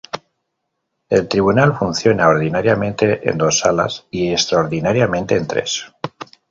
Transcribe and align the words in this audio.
El 1.09 1.27
tribunal 1.29 1.77
funciona 1.77 2.27
ordinariamente 2.27 3.29
en 3.29 3.37
dos 3.37 3.59
salas 3.59 4.07
y 4.09 4.31
extraordinariamente, 4.31 5.35
en 5.35 5.45
tres. 5.45 5.93